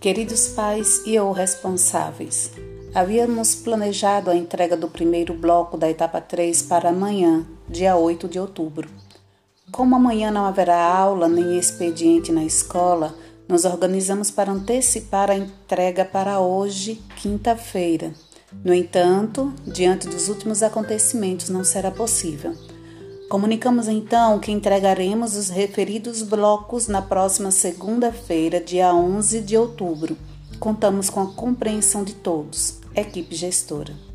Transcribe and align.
Queridos 0.00 0.46
pais 0.50 1.02
e 1.04 1.18
ou 1.18 1.32
responsáveis, 1.32 2.52
havíamos 2.94 3.56
planejado 3.56 4.30
a 4.30 4.36
entrega 4.36 4.76
do 4.76 4.88
primeiro 4.88 5.34
bloco 5.34 5.76
da 5.76 5.90
etapa 5.90 6.20
3 6.20 6.62
para 6.62 6.90
amanhã, 6.90 7.44
dia 7.68 7.96
8 7.96 8.28
de 8.28 8.38
outubro. 8.38 8.88
Como 9.72 9.96
amanhã 9.96 10.30
não 10.30 10.44
haverá 10.46 10.80
aula 10.80 11.26
nem 11.26 11.58
expediente 11.58 12.30
na 12.30 12.44
escola, 12.44 13.12
nos 13.48 13.64
organizamos 13.64 14.30
para 14.30 14.52
antecipar 14.52 15.32
a 15.32 15.36
entrega 15.36 16.04
para 16.04 16.38
hoje, 16.38 17.02
quinta-feira. 17.16 18.12
No 18.64 18.72
entanto, 18.72 19.52
diante 19.66 20.06
dos 20.06 20.28
últimos 20.28 20.62
acontecimentos, 20.62 21.48
não 21.48 21.64
será 21.64 21.90
possível. 21.90 22.54
Comunicamos 23.28 23.88
então 23.88 24.38
que 24.38 24.50
entregaremos 24.50 25.36
os 25.36 25.50
referidos 25.50 26.22
blocos 26.22 26.88
na 26.88 27.02
próxima 27.02 27.50
segunda-feira, 27.50 28.58
dia 28.58 28.94
11 28.94 29.42
de 29.42 29.54
outubro. 29.54 30.16
Contamos 30.58 31.10
com 31.10 31.20
a 31.20 31.26
compreensão 31.26 32.02
de 32.04 32.14
todos, 32.14 32.78
equipe 32.96 33.34
gestora. 33.34 34.07